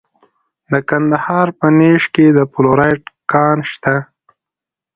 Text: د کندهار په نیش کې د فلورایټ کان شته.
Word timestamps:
د 0.71 0.73
کندهار 0.89 1.47
په 1.59 1.67
نیش 1.77 2.03
کې 2.15 2.25
د 2.37 2.39
فلورایټ 2.51 3.03
کان 3.31 3.57
شته. 3.71 3.95